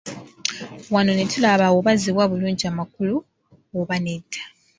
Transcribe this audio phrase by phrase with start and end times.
[0.93, 3.15] Wano ne tulaba oba ziwa bulungi amakulu
[3.79, 4.41] oba nedda.